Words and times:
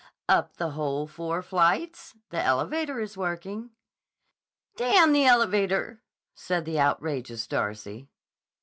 "Up 0.27 0.55
the 0.57 0.71
whole 0.71 1.05
four 1.05 1.43
flights? 1.43 2.15
The 2.31 2.41
elevator 2.41 2.99
is 2.99 3.15
working." 3.15 3.69
"D——n 4.75 5.11
the 5.13 5.25
elevator!" 5.27 6.01
said 6.33 6.65
the 6.65 6.79
outrageous 6.79 7.45
Darcy. 7.45 8.09